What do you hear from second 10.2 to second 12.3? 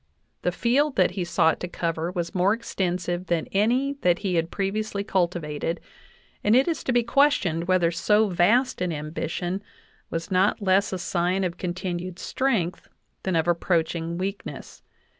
not less a sign of continued